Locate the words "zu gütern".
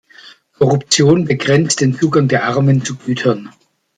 2.83-3.51